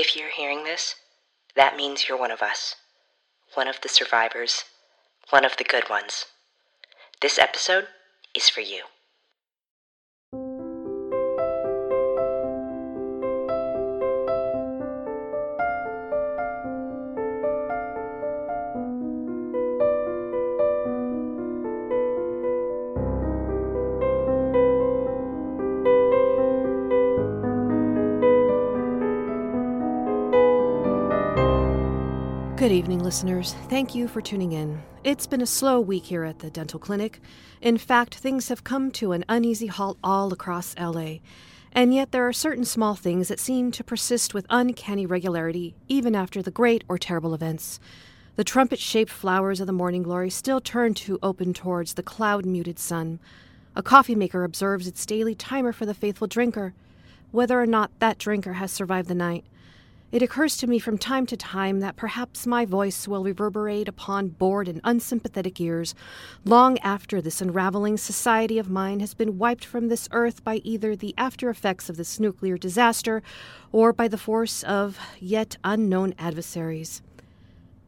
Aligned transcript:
If 0.00 0.16
you're 0.16 0.30
hearing 0.30 0.64
this, 0.64 0.94
that 1.56 1.76
means 1.76 2.08
you're 2.08 2.16
one 2.16 2.30
of 2.30 2.40
us. 2.40 2.74
One 3.52 3.68
of 3.68 3.82
the 3.82 3.88
survivors. 3.90 4.64
One 5.28 5.44
of 5.44 5.58
the 5.58 5.62
good 5.62 5.90
ones. 5.90 6.24
This 7.20 7.38
episode 7.38 7.86
is 8.34 8.48
for 8.48 8.62
you. 8.62 8.84
Good 32.70 32.76
evening, 32.76 33.02
listeners. 33.02 33.56
Thank 33.68 33.96
you 33.96 34.06
for 34.06 34.20
tuning 34.20 34.52
in. 34.52 34.80
It's 35.02 35.26
been 35.26 35.40
a 35.40 35.44
slow 35.44 35.80
week 35.80 36.04
here 36.04 36.22
at 36.22 36.38
the 36.38 36.50
dental 36.50 36.78
clinic. 36.78 37.18
In 37.60 37.76
fact, 37.78 38.14
things 38.14 38.48
have 38.48 38.62
come 38.62 38.92
to 38.92 39.10
an 39.10 39.24
uneasy 39.28 39.66
halt 39.66 39.98
all 40.04 40.32
across 40.32 40.76
LA. 40.78 41.14
And 41.72 41.92
yet, 41.92 42.12
there 42.12 42.28
are 42.28 42.32
certain 42.32 42.64
small 42.64 42.94
things 42.94 43.26
that 43.26 43.40
seem 43.40 43.72
to 43.72 43.82
persist 43.82 44.34
with 44.34 44.46
uncanny 44.48 45.04
regularity, 45.04 45.74
even 45.88 46.14
after 46.14 46.42
the 46.42 46.52
great 46.52 46.84
or 46.88 46.96
terrible 46.96 47.34
events. 47.34 47.80
The 48.36 48.44
trumpet 48.44 48.78
shaped 48.78 49.10
flowers 49.10 49.58
of 49.58 49.66
the 49.66 49.72
morning 49.72 50.04
glory 50.04 50.30
still 50.30 50.60
turn 50.60 50.94
to 50.94 51.18
open 51.24 51.52
towards 51.52 51.94
the 51.94 52.04
cloud 52.04 52.46
muted 52.46 52.78
sun. 52.78 53.18
A 53.74 53.82
coffee 53.82 54.14
maker 54.14 54.44
observes 54.44 54.86
its 54.86 55.04
daily 55.04 55.34
timer 55.34 55.72
for 55.72 55.86
the 55.86 55.92
faithful 55.92 56.28
drinker, 56.28 56.74
whether 57.32 57.60
or 57.60 57.66
not 57.66 57.90
that 57.98 58.18
drinker 58.18 58.52
has 58.52 58.70
survived 58.70 59.08
the 59.08 59.14
night. 59.16 59.44
It 60.12 60.22
occurs 60.22 60.56
to 60.56 60.66
me 60.66 60.80
from 60.80 60.98
time 60.98 61.24
to 61.26 61.36
time 61.36 61.78
that 61.80 61.94
perhaps 61.94 62.44
my 62.44 62.64
voice 62.64 63.06
will 63.06 63.22
reverberate 63.22 63.86
upon 63.86 64.28
bored 64.28 64.66
and 64.66 64.80
unsympathetic 64.82 65.60
ears 65.60 65.94
long 66.44 66.78
after 66.80 67.22
this 67.22 67.40
unraveling 67.40 67.96
society 67.96 68.58
of 68.58 68.68
mine 68.68 68.98
has 68.98 69.14
been 69.14 69.38
wiped 69.38 69.64
from 69.64 69.86
this 69.86 70.08
earth 70.10 70.42
by 70.42 70.56
either 70.64 70.96
the 70.96 71.14
after 71.16 71.48
effects 71.48 71.88
of 71.88 71.96
this 71.96 72.18
nuclear 72.18 72.58
disaster 72.58 73.22
or 73.70 73.92
by 73.92 74.08
the 74.08 74.18
force 74.18 74.64
of 74.64 74.98
yet 75.20 75.56
unknown 75.62 76.14
adversaries. 76.18 77.02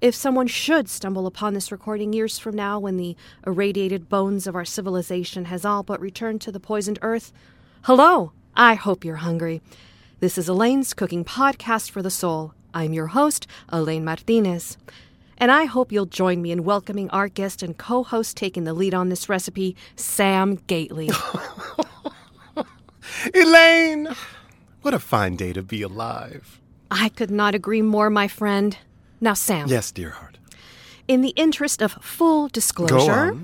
If 0.00 0.14
someone 0.14 0.46
should 0.46 0.88
stumble 0.88 1.26
upon 1.26 1.54
this 1.54 1.72
recording 1.72 2.12
years 2.12 2.38
from 2.38 2.54
now 2.54 2.78
when 2.78 2.98
the 2.98 3.16
irradiated 3.44 4.08
bones 4.08 4.46
of 4.46 4.54
our 4.54 4.64
civilization 4.64 5.46
has 5.46 5.64
all 5.64 5.82
but 5.82 6.00
returned 6.00 6.40
to 6.42 6.52
the 6.52 6.60
poisoned 6.60 7.00
earth, 7.02 7.32
hello! 7.82 8.30
I 8.54 8.74
hope 8.74 9.04
you're 9.04 9.16
hungry. 9.16 9.60
This 10.22 10.38
is 10.38 10.48
Elaine's 10.48 10.94
Cooking 10.94 11.24
Podcast 11.24 11.90
for 11.90 12.00
the 12.00 12.08
Soul. 12.08 12.54
I'm 12.72 12.92
your 12.92 13.08
host, 13.08 13.48
Elaine 13.70 14.04
Martinez. 14.04 14.78
And 15.36 15.50
I 15.50 15.64
hope 15.64 15.90
you'll 15.90 16.06
join 16.06 16.40
me 16.40 16.52
in 16.52 16.62
welcoming 16.62 17.10
our 17.10 17.26
guest 17.26 17.60
and 17.60 17.76
co 17.76 18.04
host 18.04 18.36
taking 18.36 18.62
the 18.62 18.72
lead 18.72 18.94
on 18.94 19.08
this 19.08 19.28
recipe, 19.28 19.74
Sam 19.96 20.60
Gately. 20.68 21.10
Elaine! 23.34 24.14
What 24.82 24.94
a 24.94 25.00
fine 25.00 25.34
day 25.34 25.52
to 25.54 25.60
be 25.60 25.82
alive. 25.82 26.60
I 26.88 27.08
could 27.08 27.32
not 27.32 27.56
agree 27.56 27.82
more, 27.82 28.08
my 28.08 28.28
friend. 28.28 28.78
Now, 29.20 29.34
Sam. 29.34 29.66
Yes, 29.66 29.90
dear 29.90 30.10
heart. 30.10 30.38
In 31.08 31.22
the 31.22 31.30
interest 31.30 31.82
of 31.82 31.94
full 31.94 32.46
disclosure, 32.46 33.36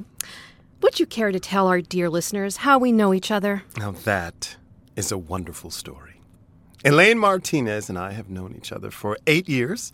would 0.81 1.01
you 1.01 1.07
care 1.07 1.33
to 1.33 1.41
tell 1.41 1.67
our 1.67 1.81
dear 1.81 2.09
listeners 2.09 2.59
how 2.59 2.79
we 2.79 2.93
know 2.93 3.13
each 3.13 3.33
other? 3.33 3.65
Now 3.77 3.91
that 3.91 4.55
is 4.95 5.11
a 5.11 5.19
wonderful 5.19 5.73
story. 5.73 6.18
Elaine 6.85 7.19
Martinez 7.19 7.89
and 7.89 7.99
I 7.99 8.13
have 8.13 8.31
known 8.31 8.55
each 8.57 8.71
other 8.71 8.91
for 8.91 9.19
eight 9.27 9.49
years. 9.49 9.93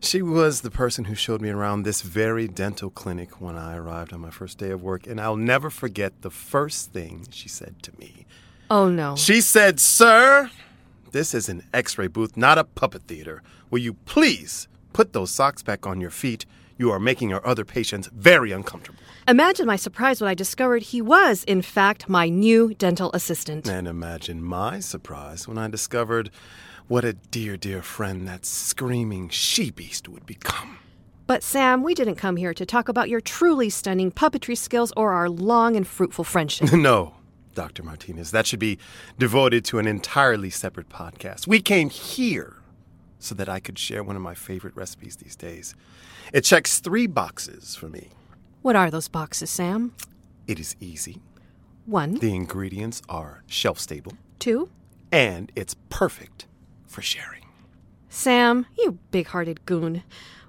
She 0.00 0.20
was 0.22 0.60
the 0.60 0.70
person 0.70 1.06
who 1.06 1.14
showed 1.14 1.40
me 1.40 1.48
around 1.48 1.82
this 1.82 2.02
very 2.02 2.46
dental 2.46 2.90
clinic 2.90 3.40
when 3.40 3.56
I 3.56 3.76
arrived 3.76 4.12
on 4.12 4.20
my 4.20 4.30
first 4.30 4.58
day 4.58 4.70
of 4.70 4.82
work, 4.82 5.06
and 5.06 5.20
I'll 5.20 5.36
never 5.36 5.70
forget 5.70 6.20
the 6.22 6.30
first 6.30 6.92
thing 6.92 7.26
she 7.30 7.48
said 7.48 7.82
to 7.82 7.92
me. 7.98 8.26
Oh, 8.70 8.88
no. 8.88 9.16
She 9.16 9.40
said, 9.40 9.80
Sir, 9.80 10.50
this 11.12 11.34
is 11.34 11.48
an 11.48 11.64
x 11.72 11.96
ray 11.98 12.06
booth, 12.06 12.36
not 12.36 12.58
a 12.58 12.64
puppet 12.64 13.02
theater. 13.08 13.42
Will 13.70 13.80
you 13.80 13.94
please 13.94 14.68
put 14.92 15.14
those 15.14 15.30
socks 15.30 15.62
back 15.62 15.86
on 15.86 16.00
your 16.00 16.10
feet? 16.10 16.44
You 16.78 16.92
are 16.92 17.00
making 17.00 17.32
our 17.34 17.44
other 17.44 17.64
patients 17.64 18.08
very 18.14 18.52
uncomfortable. 18.52 19.00
Imagine 19.26 19.66
my 19.66 19.74
surprise 19.74 20.20
when 20.20 20.30
I 20.30 20.34
discovered 20.34 20.82
he 20.84 21.02
was, 21.02 21.42
in 21.42 21.60
fact, 21.60 22.08
my 22.08 22.28
new 22.28 22.72
dental 22.72 23.10
assistant. 23.12 23.68
And 23.68 23.88
imagine 23.88 24.40
my 24.40 24.78
surprise 24.78 25.48
when 25.48 25.58
I 25.58 25.66
discovered 25.66 26.30
what 26.86 27.04
a 27.04 27.14
dear, 27.14 27.56
dear 27.56 27.82
friend 27.82 28.28
that 28.28 28.46
screaming 28.46 29.28
she 29.28 29.72
beast 29.72 30.08
would 30.08 30.24
become. 30.24 30.78
But, 31.26 31.42
Sam, 31.42 31.82
we 31.82 31.94
didn't 31.94 32.14
come 32.14 32.36
here 32.36 32.54
to 32.54 32.64
talk 32.64 32.88
about 32.88 33.08
your 33.08 33.20
truly 33.20 33.70
stunning 33.70 34.12
puppetry 34.12 34.56
skills 34.56 34.92
or 34.96 35.12
our 35.12 35.28
long 35.28 35.74
and 35.74 35.84
fruitful 35.86 36.24
friendship. 36.24 36.72
no, 36.72 37.16
Dr. 37.56 37.82
Martinez, 37.82 38.30
that 38.30 38.46
should 38.46 38.60
be 38.60 38.78
devoted 39.18 39.64
to 39.64 39.80
an 39.80 39.88
entirely 39.88 40.48
separate 40.48 40.88
podcast. 40.88 41.48
We 41.48 41.60
came 41.60 41.90
here 41.90 42.57
so 43.18 43.34
that 43.34 43.48
I 43.48 43.60
could 43.60 43.78
share 43.78 44.02
one 44.02 44.16
of 44.16 44.22
my 44.22 44.34
favorite 44.34 44.76
recipes 44.76 45.16
these 45.16 45.36
days. 45.36 45.74
It 46.32 46.42
checks 46.42 46.80
three 46.80 47.06
boxes 47.06 47.74
for 47.74 47.88
me. 47.88 48.08
What 48.62 48.76
are 48.76 48.90
those 48.90 49.08
boxes, 49.08 49.50
Sam? 49.50 49.94
It 50.46 50.58
is 50.60 50.76
easy, 50.80 51.20
One, 51.86 52.14
the 52.14 52.34
ingredients 52.34 53.02
are 53.08 53.42
shelf 53.46 53.78
stable, 53.78 54.12
two. 54.38 54.68
and 55.12 55.50
it's 55.56 55.74
perfect 55.90 56.46
for 56.86 57.02
sharing. 57.02 57.44
Sam, 58.08 58.66
you 58.78 58.98
big 59.10 59.28
hearted 59.28 59.64
goon. 59.66 60.02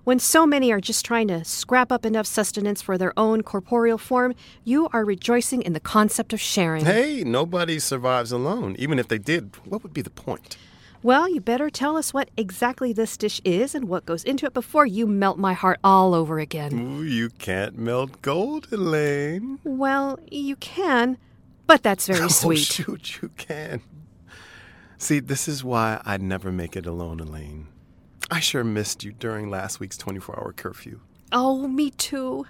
When 0.06 0.18
so 0.20 0.48
many 0.48 0.72
are 0.72 0.80
just 0.82 1.06
trying 1.06 1.28
to 1.28 1.44
scrap 1.44 1.92
up 1.92 2.06
enough 2.06 2.26
sustenance 2.26 2.82
for 2.82 2.98
their 2.98 3.14
own 3.20 3.44
corporeal 3.44 3.98
form, 3.98 4.34
you 4.64 4.88
are 4.94 5.06
rejoicing 5.06 5.62
in 5.62 5.74
the 5.74 5.80
concept 5.80 6.34
of 6.34 6.40
sharing. 6.40 6.86
Hey, 6.86 7.24
nobody 7.26 7.78
survives 7.80 8.32
alone. 8.32 8.76
Even 8.80 8.98
if 8.98 9.08
they 9.10 9.20
did, 9.20 9.56
what 9.66 9.84
would 9.84 9.94
be 9.94 10.02
the 10.02 10.10
point? 10.10 10.58
Well, 11.02 11.30
you 11.30 11.40
better 11.40 11.70
tell 11.70 11.96
us 11.96 12.14
what 12.14 12.30
exactly 12.36 12.92
this 12.92 13.16
dish 13.16 13.40
is 13.46 13.74
and 13.74 13.88
what 13.88 14.06
goes 14.06 14.24
into 14.24 14.46
it 14.46 14.54
before 14.54 14.86
you 14.86 15.08
melt 15.08 15.38
my 15.38 15.54
heart 15.54 15.80
all 15.84 16.14
over 16.14 16.40
again. 16.40 16.74
Ooh, 16.78 17.04
you 17.04 17.30
can't 17.30 17.78
melt 17.78 18.22
gold, 18.22 18.68
Elaine. 18.72 19.60
Well, 19.64 20.20
you 20.30 20.58
can, 20.58 21.18
but 21.68 21.84
that's 21.84 22.06
very 22.08 22.20
Oh, 22.24 22.28
sweet. 22.28 22.60
shoot, 22.60 23.22
you 23.22 23.30
can. 23.38 23.82
See, 24.98 25.20
this 25.22 25.48
is 25.48 25.64
why 25.64 26.02
I'd 26.06 26.22
never 26.22 26.52
make 26.52 26.76
it 26.76 26.86
alone, 26.86 27.22
Elaine. 27.22 27.68
I 28.30 28.42
sure 28.42 28.66
missed 28.66 29.04
you 29.06 29.14
during 29.14 29.50
last 29.50 29.80
week's 29.80 29.98
24 29.98 30.38
hour 30.38 30.52
curfew. 30.52 31.00
Oh, 31.32 31.68
me 31.70 31.92
too. 31.92 32.46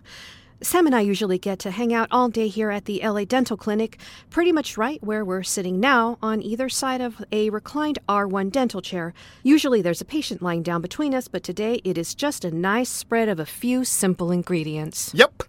Sam 0.62 0.86
and 0.88 0.94
I 0.94 1.00
usually 1.00 1.38
get 1.38 1.58
to 1.60 1.72
hang 1.72 1.94
out 1.94 2.10
all 2.12 2.28
day 2.28 2.50
here 2.50 2.70
at 2.70 2.84
the 2.84 3.00
LA 3.02 3.24
Dental 3.24 3.56
Clinic, 3.56 3.98
pretty 4.30 4.52
much 4.52 4.78
right 4.78 5.02
where 5.02 5.24
we're 5.24 5.42
sitting 5.42 5.80
now, 5.80 6.18
on 6.22 6.42
either 6.42 6.68
side 6.68 7.00
of 7.00 7.24
a 7.32 7.50
reclined 7.50 7.98
R1 8.10 8.52
dental 8.52 8.82
chair. 8.82 9.14
Usually 9.42 9.82
there's 9.82 10.02
a 10.02 10.06
patient 10.06 10.42
lying 10.42 10.62
down 10.62 10.82
between 10.82 11.16
us, 11.16 11.30
but 11.30 11.44
today 11.44 11.80
it 11.86 11.98
is 11.98 12.14
just 12.14 12.44
a 12.44 12.52
nice 12.52 12.90
spread 12.90 13.30
of 13.30 13.40
a 13.40 13.46
few 13.46 13.86
simple 13.86 14.32
ingredients. 14.32 15.12
Yep. 15.14 15.44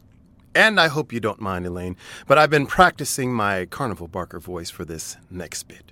And 0.54 0.78
I 0.78 0.86
hope 0.86 1.12
you 1.12 1.18
don't 1.18 1.40
mind, 1.40 1.66
Elaine, 1.66 1.96
but 2.28 2.38
I've 2.38 2.50
been 2.50 2.66
practicing 2.66 3.32
my 3.32 3.66
Carnival 3.66 4.06
Barker 4.06 4.38
voice 4.38 4.70
for 4.70 4.84
this 4.84 5.16
next 5.28 5.64
bit. 5.64 5.90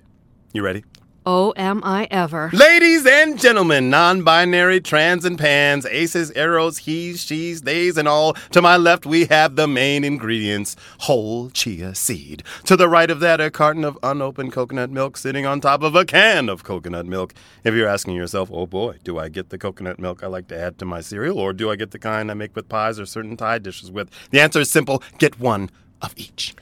You 0.53 0.63
ready? 0.63 0.85
Oh, 1.31 1.53
am 1.55 1.83
I 1.83 2.07
ever. 2.09 2.49
Ladies 2.53 3.05
and 3.05 3.39
gentlemen, 3.39 3.91
non 3.91 4.23
binary, 4.23 4.81
trans 4.81 5.25
and 5.25 5.37
pans, 5.37 5.85
aces, 5.85 6.31
arrows, 6.31 6.79
he's, 6.79 7.21
she's, 7.23 7.61
theys, 7.61 7.99
and 7.99 8.07
all. 8.07 8.33
To 8.49 8.63
my 8.63 8.77
left, 8.77 9.05
we 9.05 9.25
have 9.25 9.55
the 9.55 9.67
main 9.67 10.03
ingredients 10.03 10.75
whole 11.01 11.51
chia 11.51 11.93
seed. 11.93 12.41
To 12.63 12.75
the 12.75 12.89
right 12.89 13.11
of 13.11 13.19
that, 13.19 13.39
a 13.39 13.51
carton 13.51 13.85
of 13.85 13.95
unopened 14.01 14.53
coconut 14.53 14.89
milk 14.89 15.17
sitting 15.17 15.45
on 15.45 15.61
top 15.61 15.83
of 15.83 15.93
a 15.93 16.03
can 16.03 16.49
of 16.49 16.63
coconut 16.63 17.05
milk. 17.05 17.35
If 17.63 17.75
you're 17.75 17.87
asking 17.87 18.15
yourself, 18.15 18.49
oh 18.51 18.65
boy, 18.65 18.97
do 19.03 19.19
I 19.19 19.29
get 19.29 19.49
the 19.49 19.59
coconut 19.59 19.99
milk 19.99 20.23
I 20.23 20.27
like 20.27 20.47
to 20.47 20.59
add 20.59 20.79
to 20.79 20.85
my 20.85 20.99
cereal, 20.99 21.37
or 21.37 21.53
do 21.53 21.69
I 21.69 21.75
get 21.75 21.91
the 21.91 21.99
kind 21.99 22.31
I 22.31 22.33
make 22.33 22.55
with 22.55 22.69
pies 22.69 22.99
or 22.99 23.05
certain 23.05 23.37
Thai 23.37 23.59
dishes 23.59 23.91
with? 23.91 24.09
The 24.31 24.39
answer 24.39 24.61
is 24.61 24.71
simple 24.71 25.03
get 25.19 25.39
one 25.39 25.69
of 26.01 26.15
each. 26.17 26.55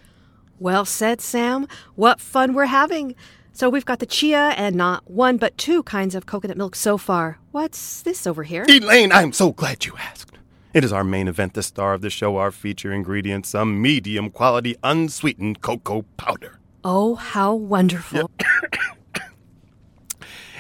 Well 0.60 0.86
said, 0.86 1.22
Sam. 1.22 1.68
What 1.96 2.20
fun 2.20 2.54
we're 2.54 2.66
having. 2.66 3.16
So 3.58 3.72
we've 3.72 3.86
got 3.86 3.98
the 3.98 4.06
chia 4.06 4.50
and 4.50 4.76
not 4.76 5.10
one 5.10 5.38
but 5.38 5.58
two 5.58 5.82
kinds 5.82 6.14
of 6.14 6.28
coconut 6.28 6.58
milk 6.58 6.76
so 6.76 6.96
far. 6.96 7.40
What's 7.50 8.04
this 8.04 8.28
over 8.28 8.44
here? 8.44 8.64
Elaine, 8.70 9.12
I'm 9.12 9.34
so 9.34 9.52
glad 9.52 9.84
you 9.84 9.98
asked. 9.98 10.38
It 10.76 10.84
is 10.84 10.94
our 10.94 11.04
main 11.04 11.28
event, 11.28 11.56
the 11.56 11.64
star 11.64 11.96
of 11.96 12.02
the 12.02 12.12
show, 12.12 12.38
our 12.38 12.52
feature 12.52 12.94
ingredient, 12.94 13.48
some 13.48 13.82
medium 13.82 14.30
quality 14.30 14.76
unsweetened 14.84 15.62
cocoa 15.62 16.04
powder. 16.18 16.60
Oh, 16.84 17.16
how 17.16 17.56
wonderful. 17.56 18.30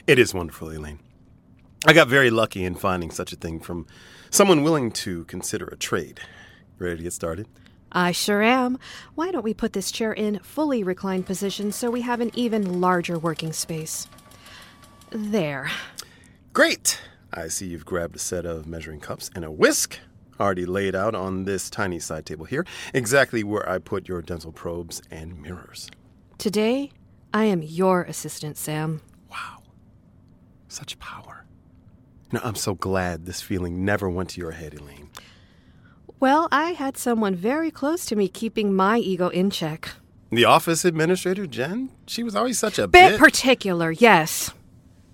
It 0.08 0.18
is 0.18 0.34
wonderful, 0.34 0.72
Elaine. 0.72 1.00
I 1.86 1.94
got 1.94 2.08
very 2.08 2.32
lucky 2.32 2.64
in 2.64 2.74
finding 2.76 3.12
such 3.12 3.32
a 3.32 3.36
thing 3.36 3.60
from 3.60 3.86
someone 4.32 4.64
willing 4.64 4.90
to 5.04 5.26
consider 5.26 5.68
a 5.68 5.76
trade. 5.76 6.22
Ready 6.80 6.98
to 6.98 7.04
get 7.04 7.14
started? 7.14 7.46
I 7.92 8.12
sure 8.12 8.42
am. 8.42 8.78
Why 9.16 9.32
don't 9.32 9.44
we 9.44 9.54
put 9.54 9.74
this 9.74 9.92
chair 9.92 10.14
in 10.14 10.40
fully 10.40 10.84
reclined 10.84 11.26
position 11.26 11.72
so 11.72 11.90
we 11.90 12.02
have 12.02 12.22
an 12.22 12.32
even 12.34 12.82
larger 12.82 13.18
working 13.18 13.54
space? 13.54 14.08
There. 15.10 15.70
Great! 16.54 17.00
I 17.34 17.48
see 17.48 17.68
you've 17.68 17.86
grabbed 17.86 18.16
a 18.16 18.20
set 18.20 18.46
of 18.46 18.68
measuring 18.68 19.00
cups 19.00 19.30
and 19.36 19.46
a 19.46 19.52
whisk, 19.52 20.00
already 20.40 20.66
laid 20.66 20.96
out 20.96 21.16
on 21.16 21.46
this 21.46 21.70
tiny 21.70 22.00
side 22.00 22.26
table 22.26 22.46
here, 22.46 22.66
exactly 22.94 23.44
where 23.44 23.68
I 23.70 23.80
put 23.80 24.08
your 24.08 24.22
dental 24.22 24.52
probes 24.52 25.02
and 25.12 25.42
mirrors. 25.42 25.90
Today, 26.38 26.92
I 27.34 27.46
am 27.46 27.62
your 27.62 28.04
assistant, 28.04 28.58
Sam. 28.58 29.02
Wow. 29.30 29.64
Such 30.68 30.98
power. 31.00 31.46
Know, 32.32 32.42
I'm 32.44 32.56
so 32.56 32.76
glad 32.76 33.26
this 33.26 33.42
feeling 33.42 33.86
never 33.86 34.10
went 34.10 34.32
to 34.32 34.42
your 34.42 34.52
head, 34.52 34.74
Elaine. 34.74 35.07
Well, 36.20 36.48
I 36.52 36.72
had 36.72 36.98
someone 36.98 37.36
very 37.36 37.70
close 37.72 38.06
to 38.08 38.16
me 38.16 38.28
keeping 38.28 38.74
my 38.74 38.98
ego 38.98 39.28
in 39.30 39.50
check. 39.50 39.90
The 40.32 40.46
office 40.46 40.84
administrator, 40.84 41.46
Jen, 41.46 41.90
she 42.08 42.24
was 42.24 42.36
always 42.36 42.58
such 42.60 42.80
a 42.80 42.88
Bit 42.88 43.12
bit. 43.12 43.20
particular, 43.20 43.92
yes. 43.92 44.52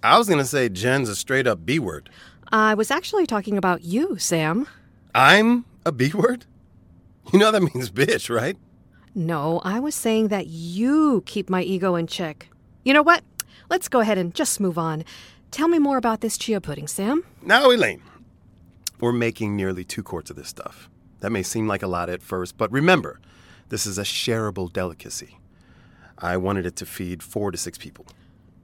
I 0.02 0.18
was 0.18 0.28
gonna 0.30 0.46
say 0.46 0.70
Jen's 0.70 1.10
a 1.10 1.16
straight 1.16 1.46
up 1.46 1.66
B 1.66 1.78
word. 1.78 2.10
I 2.52 2.74
was 2.74 2.90
actually 2.90 3.26
talking 3.26 3.58
about 3.58 3.84
you, 3.84 4.18
Sam. 4.18 4.68
I'm 5.14 5.66
a 5.86 5.92
B 5.92 6.12
word? 6.14 6.46
You 7.32 7.40
know 7.40 7.52
that 7.52 7.62
means 7.62 7.90
bitch, 7.90 8.34
right? 8.34 8.58
No, 9.16 9.60
I 9.64 9.80
was 9.80 9.96
saying 9.96 10.30
that 10.30 10.48
you 10.48 11.24
keep 11.26 11.50
my 11.50 11.62
ego 11.62 11.96
in 11.96 12.08
check. 12.08 12.48
You 12.84 12.94
know 12.94 13.04
what? 13.04 13.24
Let's 13.70 13.88
go 13.88 14.00
ahead 14.00 14.18
and 14.18 14.34
just 14.34 14.60
move 14.60 14.78
on. 14.78 15.04
Tell 15.52 15.68
me 15.68 15.80
more 15.80 15.98
about 15.98 16.22
this 16.22 16.38
chia 16.38 16.60
pudding, 16.60 16.88
Sam. 16.88 17.24
Now, 17.42 17.70
Elaine, 17.70 18.02
we're 19.00 19.12
making 19.12 19.56
nearly 19.56 19.84
two 19.84 20.02
quarts 20.04 20.30
of 20.32 20.36
this 20.36 20.50
stuff. 20.50 20.90
That 21.24 21.32
may 21.32 21.42
seem 21.42 21.70
like 21.70 21.82
a 21.82 21.88
lot 21.88 22.10
at 22.10 22.22
first, 22.22 22.58
but 22.58 22.70
remember, 22.70 23.18
this 23.70 23.86
is 23.86 23.98
a 23.98 24.04
shareable 24.04 24.72
delicacy. 24.72 25.38
I 26.18 26.36
wanted 26.36 26.66
it 26.66 26.76
to 26.76 26.86
feed 26.86 27.24
four 27.24 27.50
to 27.50 27.58
six 27.58 27.78
people. 27.78 28.08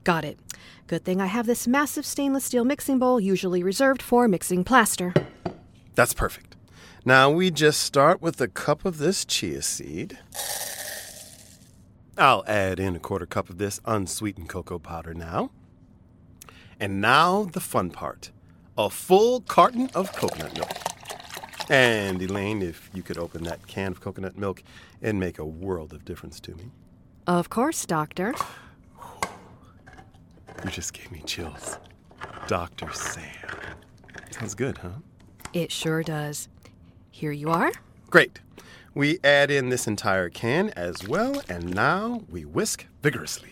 Got 0.04 0.26
it. 0.26 0.38
Good 0.86 1.02
thing 1.02 1.22
I 1.22 1.26
have 1.26 1.46
this 1.46 1.66
massive 1.66 2.04
stainless 2.04 2.44
steel 2.44 2.66
mixing 2.66 2.98
bowl, 2.98 3.18
usually 3.18 3.62
reserved 3.62 4.02
for 4.02 4.28
mixing 4.28 4.62
plaster. 4.62 5.14
That's 5.94 6.12
perfect. 6.12 6.54
Now 7.02 7.30
we 7.30 7.50
just 7.50 7.80
start 7.80 8.20
with 8.20 8.38
a 8.42 8.48
cup 8.48 8.84
of 8.84 8.98
this 8.98 9.24
chia 9.24 9.62
seed. 9.62 10.18
I'll 12.18 12.44
add 12.46 12.78
in 12.78 12.94
a 12.94 13.00
quarter 13.00 13.24
cup 13.24 13.48
of 13.48 13.56
this 13.56 13.80
unsweetened 13.86 14.50
cocoa 14.50 14.78
powder 14.78 15.14
now. 15.14 15.50
And 16.78 17.00
now 17.00 17.44
the 17.44 17.60
fun 17.60 17.88
part 17.88 18.32
a 18.76 18.90
full 18.90 19.40
carton 19.40 19.88
of 19.94 20.12
coconut 20.12 20.54
milk. 20.54 20.89
And 21.70 22.20
Elaine, 22.20 22.62
if 22.62 22.90
you 22.92 23.02
could 23.02 23.16
open 23.16 23.44
that 23.44 23.64
can 23.68 23.92
of 23.92 24.00
coconut 24.00 24.36
milk, 24.36 24.64
it'd 25.00 25.14
make 25.14 25.38
a 25.38 25.44
world 25.44 25.92
of 25.92 26.04
difference 26.04 26.40
to 26.40 26.54
me. 26.56 26.72
Of 27.28 27.48
course, 27.48 27.86
Doctor. 27.86 28.34
You 30.64 30.70
just 30.70 30.92
gave 30.92 31.12
me 31.12 31.22
chills. 31.24 31.78
Dr. 32.48 32.92
Sam. 32.92 33.22
Sounds 34.32 34.56
good, 34.56 34.78
huh? 34.78 34.98
It 35.52 35.70
sure 35.70 36.02
does. 36.02 36.48
Here 37.12 37.32
you 37.32 37.50
are. 37.50 37.70
Great. 38.10 38.40
We 38.92 39.20
add 39.22 39.52
in 39.52 39.68
this 39.68 39.86
entire 39.86 40.28
can 40.28 40.70
as 40.70 41.06
well, 41.06 41.40
and 41.48 41.72
now 41.72 42.24
we 42.28 42.44
whisk 42.44 42.86
vigorously. 43.00 43.50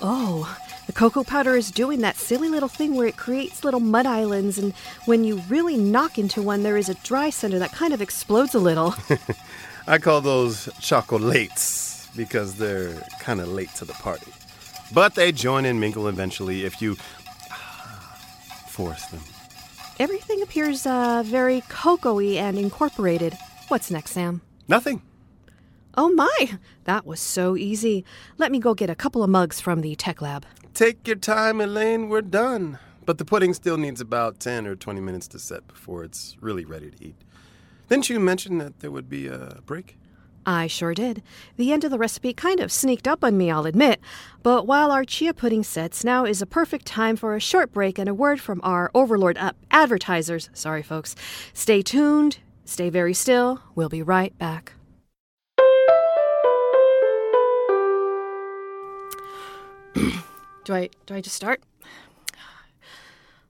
Oh, 0.00 0.56
the 0.86 0.92
cocoa 0.92 1.24
powder 1.24 1.56
is 1.56 1.70
doing 1.70 2.00
that 2.00 2.16
silly 2.16 2.48
little 2.48 2.68
thing 2.68 2.94
where 2.94 3.06
it 3.06 3.16
creates 3.16 3.64
little 3.64 3.80
mud 3.80 4.06
islands, 4.06 4.58
and 4.58 4.72
when 5.06 5.24
you 5.24 5.42
really 5.48 5.76
knock 5.76 6.18
into 6.18 6.40
one, 6.40 6.62
there 6.62 6.76
is 6.76 6.88
a 6.88 6.94
dry 6.94 7.30
center 7.30 7.58
that 7.58 7.72
kind 7.72 7.92
of 7.92 8.00
explodes 8.00 8.54
a 8.54 8.58
little. 8.58 8.94
I 9.86 9.98
call 9.98 10.20
those 10.20 10.68
chocolates 10.80 12.08
because 12.16 12.54
they're 12.54 12.94
kind 13.20 13.40
of 13.40 13.48
late 13.48 13.74
to 13.76 13.84
the 13.84 13.92
party. 13.94 14.32
But 14.92 15.14
they 15.14 15.32
join 15.32 15.64
and 15.64 15.80
mingle 15.80 16.08
eventually 16.08 16.64
if 16.64 16.80
you 16.80 16.94
force 18.68 19.04
them. 19.06 19.20
Everything 19.98 20.42
appears 20.42 20.86
uh, 20.86 21.22
very 21.26 21.62
cocoa 21.68 22.20
and 22.20 22.56
incorporated. 22.56 23.36
What's 23.66 23.90
next, 23.90 24.12
Sam? 24.12 24.42
Nothing. 24.68 25.02
Oh 26.00 26.10
my, 26.10 26.58
that 26.84 27.04
was 27.04 27.18
so 27.18 27.56
easy. 27.56 28.04
Let 28.36 28.52
me 28.52 28.60
go 28.60 28.72
get 28.72 28.88
a 28.88 28.94
couple 28.94 29.24
of 29.24 29.30
mugs 29.30 29.60
from 29.60 29.80
the 29.80 29.96
tech 29.96 30.22
lab. 30.22 30.46
Take 30.72 31.08
your 31.08 31.16
time, 31.16 31.60
Elaine. 31.60 32.08
We're 32.08 32.22
done. 32.22 32.78
But 33.04 33.18
the 33.18 33.24
pudding 33.24 33.52
still 33.52 33.76
needs 33.76 34.00
about 34.00 34.38
10 34.38 34.68
or 34.68 34.76
20 34.76 35.00
minutes 35.00 35.26
to 35.26 35.40
set 35.40 35.66
before 35.66 36.04
it's 36.04 36.36
really 36.40 36.64
ready 36.64 36.92
to 36.92 37.04
eat. 37.04 37.16
Didn't 37.88 38.08
you 38.08 38.20
mention 38.20 38.58
that 38.58 38.78
there 38.78 38.92
would 38.92 39.08
be 39.08 39.26
a 39.26 39.58
break? 39.66 39.98
I 40.46 40.68
sure 40.68 40.94
did. 40.94 41.20
The 41.56 41.72
end 41.72 41.82
of 41.82 41.90
the 41.90 41.98
recipe 41.98 42.32
kind 42.32 42.60
of 42.60 42.70
sneaked 42.70 43.08
up 43.08 43.24
on 43.24 43.36
me, 43.36 43.50
I'll 43.50 43.66
admit. 43.66 44.00
But 44.44 44.68
while 44.68 44.92
our 44.92 45.04
chia 45.04 45.34
pudding 45.34 45.64
sets, 45.64 46.04
now 46.04 46.24
is 46.24 46.40
a 46.40 46.46
perfect 46.46 46.86
time 46.86 47.16
for 47.16 47.34
a 47.34 47.40
short 47.40 47.72
break 47.72 47.98
and 47.98 48.08
a 48.08 48.14
word 48.14 48.40
from 48.40 48.60
our 48.62 48.88
overlord 48.94 49.36
uh, 49.36 49.50
advertisers. 49.72 50.48
Sorry, 50.52 50.84
folks. 50.84 51.16
Stay 51.52 51.82
tuned, 51.82 52.38
stay 52.64 52.88
very 52.88 53.14
still. 53.14 53.62
We'll 53.74 53.88
be 53.88 54.02
right 54.02 54.38
back. 54.38 54.74
do 60.64 60.74
I 60.74 60.90
do 61.06 61.14
I 61.14 61.20
just 61.20 61.36
start? 61.36 61.62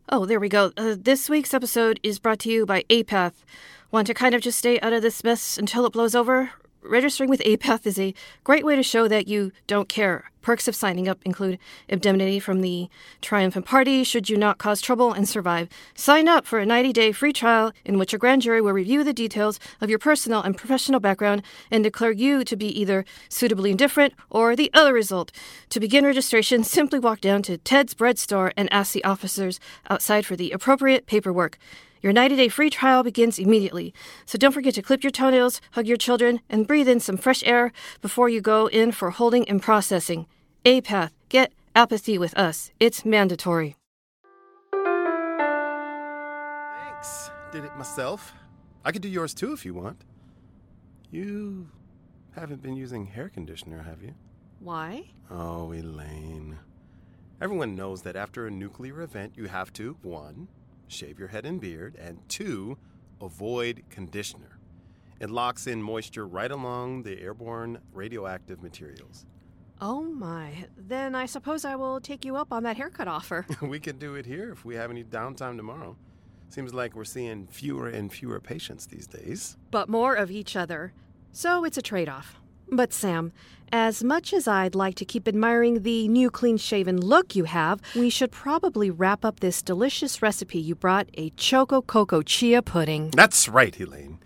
Oh, 0.08 0.24
there 0.24 0.40
we 0.40 0.48
go. 0.48 0.72
Uh, 0.76 0.96
this 0.98 1.28
week's 1.28 1.52
episode 1.52 2.00
is 2.02 2.18
brought 2.18 2.38
to 2.40 2.50
you 2.50 2.64
by 2.64 2.84
APATH. 2.88 3.44
Want 3.90 4.06
to 4.06 4.14
kind 4.14 4.34
of 4.34 4.40
just 4.40 4.58
stay 4.58 4.80
out 4.80 4.94
of 4.94 5.02
this 5.02 5.22
mess 5.22 5.58
until 5.58 5.84
it 5.84 5.92
blows 5.92 6.14
over? 6.14 6.52
Registering 6.88 7.28
with 7.28 7.42
APATH 7.44 7.86
is 7.86 7.98
a 7.98 8.14
great 8.44 8.64
way 8.64 8.74
to 8.74 8.82
show 8.82 9.08
that 9.08 9.28
you 9.28 9.52
don't 9.66 9.90
care. 9.90 10.30
Perks 10.40 10.66
of 10.66 10.74
signing 10.74 11.06
up 11.06 11.18
include 11.26 11.58
indemnity 11.86 12.40
from 12.40 12.62
the 12.62 12.88
triumphant 13.20 13.66
party 13.66 14.02
should 14.04 14.30
you 14.30 14.38
not 14.38 14.56
cause 14.56 14.80
trouble 14.80 15.12
and 15.12 15.28
survive. 15.28 15.68
Sign 15.94 16.28
up 16.28 16.46
for 16.46 16.58
a 16.58 16.64
90 16.64 16.94
day 16.94 17.12
free 17.12 17.34
trial 17.34 17.72
in 17.84 17.98
which 17.98 18.14
a 18.14 18.18
grand 18.18 18.40
jury 18.40 18.62
will 18.62 18.72
review 18.72 19.04
the 19.04 19.12
details 19.12 19.60
of 19.82 19.90
your 19.90 19.98
personal 19.98 20.40
and 20.40 20.56
professional 20.56 20.98
background 20.98 21.42
and 21.70 21.84
declare 21.84 22.12
you 22.12 22.42
to 22.42 22.56
be 22.56 22.68
either 22.80 23.04
suitably 23.28 23.70
indifferent 23.70 24.14
or 24.30 24.56
the 24.56 24.70
other 24.72 24.94
result. 24.94 25.30
To 25.68 25.80
begin 25.80 26.06
registration, 26.06 26.64
simply 26.64 26.98
walk 26.98 27.20
down 27.20 27.42
to 27.42 27.58
Ted's 27.58 27.92
Bread 27.92 28.18
Store 28.18 28.54
and 28.56 28.72
ask 28.72 28.94
the 28.94 29.04
officers 29.04 29.60
outside 29.90 30.24
for 30.24 30.36
the 30.36 30.52
appropriate 30.52 31.04
paperwork. 31.04 31.58
Your 32.00 32.12
90 32.12 32.36
day 32.36 32.48
free 32.48 32.70
trial 32.70 33.02
begins 33.02 33.38
immediately, 33.38 33.92
so 34.24 34.38
don't 34.38 34.52
forget 34.52 34.74
to 34.74 34.82
clip 34.82 35.02
your 35.02 35.10
toenails, 35.10 35.60
hug 35.72 35.86
your 35.86 35.96
children, 35.96 36.40
and 36.48 36.66
breathe 36.66 36.88
in 36.88 37.00
some 37.00 37.16
fresh 37.16 37.42
air 37.44 37.72
before 38.00 38.28
you 38.28 38.40
go 38.40 38.66
in 38.66 38.92
for 38.92 39.10
holding 39.10 39.48
and 39.48 39.60
processing. 39.60 40.26
APATH, 40.64 41.12
get 41.28 41.52
apathy 41.74 42.18
with 42.18 42.36
us. 42.38 42.70
It's 42.78 43.04
mandatory. 43.04 43.76
Thanks. 46.84 47.30
Did 47.52 47.64
it 47.64 47.76
myself. 47.76 48.32
I 48.84 48.92
could 48.92 49.02
do 49.02 49.08
yours 49.08 49.34
too 49.34 49.52
if 49.52 49.64
you 49.64 49.74
want. 49.74 50.04
You 51.10 51.68
haven't 52.34 52.62
been 52.62 52.76
using 52.76 53.06
hair 53.06 53.28
conditioner, 53.28 53.82
have 53.82 54.02
you? 54.02 54.14
Why? 54.60 55.10
Oh, 55.30 55.72
Elaine. 55.72 56.58
Everyone 57.40 57.74
knows 57.74 58.02
that 58.02 58.16
after 58.16 58.46
a 58.46 58.50
nuclear 58.50 59.00
event, 59.02 59.34
you 59.36 59.46
have 59.46 59.72
to, 59.74 59.96
one, 60.02 60.48
shave 60.88 61.18
your 61.18 61.28
head 61.28 61.44
and 61.46 61.60
beard, 61.60 61.96
and 61.96 62.18
two, 62.28 62.76
avoid 63.20 63.82
conditioner. 63.90 64.58
It 65.20 65.30
locks 65.30 65.66
in 65.66 65.82
moisture 65.82 66.26
right 66.26 66.50
along 66.50 67.02
the 67.02 67.20
airborne 67.20 67.78
radioactive 67.92 68.62
materials. 68.62 69.26
Oh 69.80 70.02
my. 70.02 70.66
Then 70.76 71.14
I 71.14 71.26
suppose 71.26 71.64
I 71.64 71.76
will 71.76 72.00
take 72.00 72.24
you 72.24 72.36
up 72.36 72.52
on 72.52 72.62
that 72.64 72.76
haircut 72.76 73.08
offer. 73.08 73.46
we 73.62 73.78
can 73.80 73.98
do 73.98 74.14
it 74.16 74.26
here 74.26 74.50
if 74.52 74.64
we 74.64 74.74
have 74.74 74.90
any 74.90 75.04
downtime 75.04 75.56
tomorrow. 75.56 75.96
Seems 76.50 76.72
like 76.72 76.94
we're 76.96 77.04
seeing 77.04 77.46
fewer 77.46 77.88
and 77.88 78.12
fewer 78.12 78.40
patients 78.40 78.86
these 78.86 79.06
days. 79.06 79.56
but 79.70 79.88
more 79.88 80.14
of 80.14 80.30
each 80.30 80.56
other. 80.56 80.92
So 81.32 81.64
it's 81.64 81.76
a 81.78 81.82
trade 81.82 82.08
off. 82.08 82.40
But 82.70 82.92
Sam, 82.92 83.32
as 83.72 84.04
much 84.04 84.32
as 84.32 84.46
I'd 84.46 84.74
like 84.74 84.94
to 84.96 85.04
keep 85.04 85.26
admiring 85.26 85.82
the 85.82 86.08
new 86.08 86.30
clean 86.30 86.56
shaven 86.56 87.00
look 87.00 87.34
you 87.34 87.44
have, 87.44 87.80
we 87.94 88.10
should 88.10 88.30
probably 88.30 88.90
wrap 88.90 89.24
up 89.24 89.40
this 89.40 89.62
delicious 89.62 90.22
recipe 90.22 90.58
you 90.58 90.74
brought 90.74 91.08
a 91.14 91.30
Choco 91.30 91.80
Cocoa 91.82 92.22
Chia 92.22 92.62
pudding. 92.62 93.10
That's 93.10 93.48
right, 93.48 93.78
Elaine. 93.78 94.18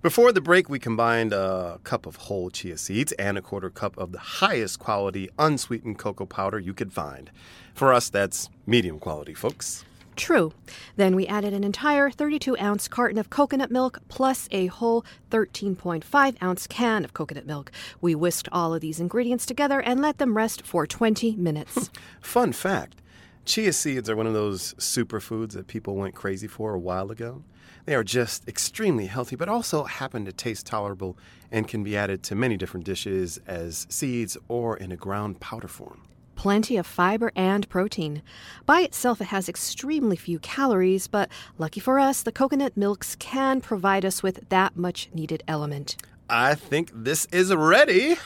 Before 0.00 0.30
the 0.30 0.40
break, 0.40 0.68
we 0.68 0.78
combined 0.78 1.32
a 1.32 1.80
cup 1.82 2.06
of 2.06 2.14
whole 2.16 2.50
chia 2.50 2.78
seeds 2.78 3.10
and 3.12 3.36
a 3.36 3.42
quarter 3.42 3.68
cup 3.68 3.98
of 3.98 4.12
the 4.12 4.18
highest 4.18 4.78
quality 4.78 5.28
unsweetened 5.40 5.98
cocoa 5.98 6.24
powder 6.24 6.58
you 6.58 6.72
could 6.72 6.92
find. 6.92 7.32
For 7.74 7.92
us, 7.92 8.08
that's 8.08 8.48
medium 8.64 9.00
quality, 9.00 9.34
folks. 9.34 9.84
True. 10.18 10.52
Then 10.96 11.14
we 11.14 11.28
added 11.28 11.54
an 11.54 11.62
entire 11.62 12.10
32 12.10 12.58
ounce 12.58 12.88
carton 12.88 13.18
of 13.18 13.30
coconut 13.30 13.70
milk 13.70 14.00
plus 14.08 14.48
a 14.50 14.66
whole 14.66 15.04
13.5 15.30 16.42
ounce 16.42 16.66
can 16.66 17.04
of 17.04 17.14
coconut 17.14 17.46
milk. 17.46 17.70
We 18.00 18.16
whisked 18.16 18.48
all 18.50 18.74
of 18.74 18.80
these 18.80 18.98
ingredients 18.98 19.46
together 19.46 19.80
and 19.80 20.02
let 20.02 20.18
them 20.18 20.36
rest 20.36 20.66
for 20.66 20.88
20 20.88 21.36
minutes. 21.36 21.90
Fun 22.20 22.52
fact 22.52 23.00
chia 23.44 23.72
seeds 23.72 24.10
are 24.10 24.16
one 24.16 24.26
of 24.26 24.34
those 24.34 24.74
superfoods 24.74 25.52
that 25.52 25.68
people 25.68 25.94
went 25.94 26.14
crazy 26.14 26.46
for 26.46 26.74
a 26.74 26.78
while 26.78 27.10
ago. 27.10 27.44
They 27.86 27.94
are 27.94 28.04
just 28.04 28.46
extremely 28.46 29.06
healthy, 29.06 29.36
but 29.36 29.48
also 29.48 29.84
happen 29.84 30.26
to 30.26 30.32
taste 30.32 30.66
tolerable 30.66 31.16
and 31.50 31.66
can 31.66 31.82
be 31.82 31.96
added 31.96 32.22
to 32.24 32.34
many 32.34 32.58
different 32.58 32.84
dishes 32.84 33.38
as 33.46 33.86
seeds 33.88 34.36
or 34.48 34.76
in 34.76 34.92
a 34.92 34.96
ground 34.96 35.40
powder 35.40 35.68
form. 35.68 36.02
Plenty 36.38 36.76
of 36.76 36.86
fiber 36.86 37.32
and 37.34 37.68
protein. 37.68 38.22
By 38.64 38.82
itself, 38.82 39.20
it 39.20 39.26
has 39.26 39.48
extremely 39.48 40.14
few 40.14 40.38
calories, 40.38 41.08
but 41.08 41.28
lucky 41.58 41.80
for 41.80 41.98
us, 41.98 42.22
the 42.22 42.30
coconut 42.30 42.76
milks 42.76 43.16
can 43.16 43.60
provide 43.60 44.04
us 44.04 44.22
with 44.22 44.48
that 44.48 44.76
much 44.76 45.10
needed 45.12 45.42
element. 45.48 45.96
I 46.30 46.54
think 46.54 46.92
this 46.94 47.26
is 47.32 47.52
ready. 47.52 48.16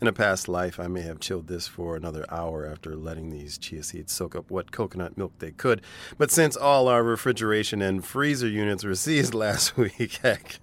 In 0.00 0.08
a 0.08 0.12
past 0.12 0.48
life, 0.48 0.80
I 0.80 0.88
may 0.88 1.02
have 1.02 1.20
chilled 1.20 1.46
this 1.46 1.68
for 1.68 1.94
another 1.94 2.24
hour 2.28 2.66
after 2.66 2.96
letting 2.96 3.30
these 3.30 3.56
chia 3.56 3.84
seeds 3.84 4.12
soak 4.12 4.34
up 4.34 4.50
what 4.50 4.72
coconut 4.72 5.16
milk 5.16 5.32
they 5.38 5.52
could. 5.52 5.80
But 6.18 6.32
since 6.32 6.56
all 6.56 6.88
our 6.88 7.04
refrigeration 7.04 7.80
and 7.80 8.04
freezer 8.04 8.48
units 8.48 8.82
were 8.82 8.94
seized 8.96 9.32
last 9.32 9.76
week, 9.76 10.18
heck, 10.22 10.58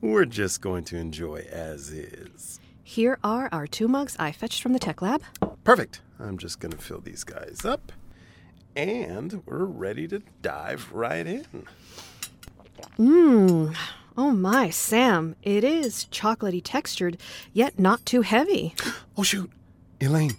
we're 0.00 0.24
just 0.24 0.60
going 0.60 0.82
to 0.84 0.96
enjoy 0.96 1.46
as 1.48 1.90
is. 1.90 2.58
Here 2.82 3.16
are 3.22 3.48
our 3.52 3.68
two 3.68 3.86
mugs 3.86 4.16
I 4.18 4.32
fetched 4.32 4.60
from 4.60 4.72
the 4.72 4.80
tech 4.80 5.00
lab. 5.00 5.22
Perfect. 5.64 6.00
I'm 6.20 6.38
just 6.38 6.60
going 6.60 6.72
to 6.72 6.78
fill 6.78 7.00
these 7.00 7.24
guys 7.24 7.64
up. 7.64 7.90
And 8.76 9.42
we're 9.46 9.64
ready 9.64 10.06
to 10.08 10.22
dive 10.42 10.92
right 10.92 11.26
in. 11.26 11.66
Mmm. 12.98 13.74
Oh 14.16 14.30
my, 14.30 14.70
Sam, 14.70 15.34
it 15.42 15.64
is 15.64 16.06
chocolatey 16.12 16.60
textured, 16.62 17.18
yet 17.52 17.78
not 17.80 18.04
too 18.06 18.22
heavy. 18.22 18.74
Oh, 19.16 19.22
shoot. 19.22 19.48
Elaine, 20.00 20.32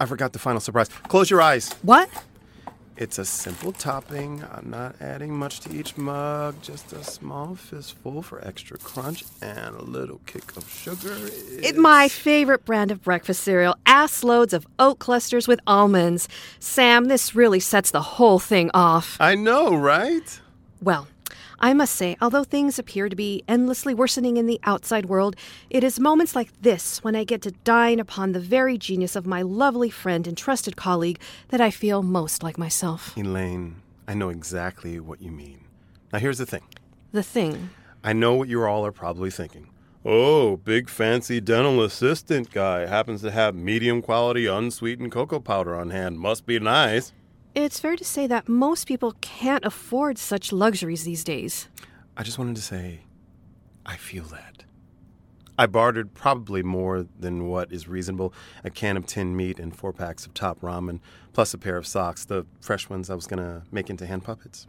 I 0.00 0.06
forgot 0.06 0.32
the 0.32 0.38
final 0.38 0.60
surprise. 0.60 0.88
Close 1.08 1.28
your 1.28 1.42
eyes. 1.42 1.74
What? 1.82 2.08
It's 3.00 3.16
a 3.16 3.24
simple 3.24 3.70
topping. 3.70 4.42
I'm 4.50 4.70
not 4.70 4.96
adding 5.00 5.32
much 5.32 5.60
to 5.60 5.72
each 5.72 5.96
mug, 5.96 6.56
just 6.62 6.92
a 6.92 7.04
small 7.04 7.54
fistful 7.54 8.22
for 8.22 8.44
extra 8.44 8.76
crunch 8.76 9.22
and 9.40 9.76
a 9.76 9.84
little 9.84 10.20
kick 10.26 10.56
of 10.56 10.68
sugar. 10.68 11.16
It's 11.16 11.78
my 11.78 12.08
favorite 12.08 12.64
brand 12.64 12.90
of 12.90 13.00
breakfast 13.00 13.44
cereal 13.44 13.76
ass 13.86 14.24
loads 14.24 14.52
of 14.52 14.66
oat 14.80 14.98
clusters 14.98 15.46
with 15.46 15.60
almonds. 15.64 16.28
Sam, 16.58 17.04
this 17.04 17.36
really 17.36 17.60
sets 17.60 17.92
the 17.92 18.02
whole 18.02 18.40
thing 18.40 18.68
off. 18.74 19.16
I 19.20 19.36
know, 19.36 19.76
right? 19.76 20.40
Well, 20.82 21.06
I 21.60 21.74
must 21.74 21.96
say, 21.96 22.16
although 22.20 22.44
things 22.44 22.78
appear 22.78 23.08
to 23.08 23.16
be 23.16 23.42
endlessly 23.48 23.92
worsening 23.92 24.36
in 24.36 24.46
the 24.46 24.60
outside 24.62 25.06
world, 25.06 25.34
it 25.70 25.82
is 25.82 25.98
moments 25.98 26.36
like 26.36 26.52
this 26.62 27.02
when 27.02 27.16
I 27.16 27.24
get 27.24 27.42
to 27.42 27.50
dine 27.50 27.98
upon 27.98 28.30
the 28.32 28.40
very 28.40 28.78
genius 28.78 29.16
of 29.16 29.26
my 29.26 29.42
lovely 29.42 29.90
friend 29.90 30.26
and 30.28 30.36
trusted 30.36 30.76
colleague 30.76 31.20
that 31.48 31.60
I 31.60 31.70
feel 31.70 32.02
most 32.04 32.44
like 32.44 32.58
myself. 32.58 33.16
Elaine, 33.16 33.82
I 34.06 34.14
know 34.14 34.28
exactly 34.28 35.00
what 35.00 35.20
you 35.20 35.32
mean. 35.32 35.64
Now, 36.12 36.20
here's 36.20 36.38
the 36.38 36.46
thing 36.46 36.62
The 37.10 37.24
thing. 37.24 37.70
I 38.04 38.12
know 38.12 38.34
what 38.34 38.48
you 38.48 38.62
all 38.62 38.86
are 38.86 38.92
probably 38.92 39.30
thinking. 39.30 39.68
Oh, 40.04 40.58
big 40.58 40.88
fancy 40.88 41.40
dental 41.40 41.82
assistant 41.82 42.52
guy 42.52 42.86
happens 42.86 43.20
to 43.22 43.32
have 43.32 43.56
medium 43.56 44.00
quality 44.00 44.46
unsweetened 44.46 45.10
cocoa 45.10 45.40
powder 45.40 45.74
on 45.74 45.90
hand. 45.90 46.20
Must 46.20 46.46
be 46.46 46.60
nice. 46.60 47.12
It's 47.60 47.80
fair 47.80 47.96
to 47.96 48.04
say 48.04 48.28
that 48.28 48.48
most 48.48 48.86
people 48.86 49.16
can't 49.20 49.64
afford 49.64 50.16
such 50.16 50.52
luxuries 50.52 51.02
these 51.02 51.24
days. 51.24 51.68
I 52.16 52.22
just 52.22 52.38
wanted 52.38 52.54
to 52.54 52.62
say, 52.62 53.00
I 53.84 53.96
feel 53.96 54.22
that. 54.26 54.62
I 55.58 55.66
bartered 55.66 56.14
probably 56.14 56.62
more 56.62 57.04
than 57.18 57.48
what 57.48 57.72
is 57.72 57.88
reasonable 57.88 58.32
a 58.62 58.70
can 58.70 58.96
of 58.96 59.06
tinned 59.06 59.36
meat 59.36 59.58
and 59.58 59.74
four 59.74 59.92
packs 59.92 60.24
of 60.24 60.34
top 60.34 60.60
ramen, 60.60 61.00
plus 61.32 61.52
a 61.52 61.58
pair 61.58 61.76
of 61.76 61.84
socks, 61.84 62.24
the 62.24 62.46
fresh 62.60 62.88
ones 62.88 63.10
I 63.10 63.16
was 63.16 63.26
going 63.26 63.42
to 63.42 63.64
make 63.72 63.90
into 63.90 64.06
hand 64.06 64.22
puppets. 64.22 64.68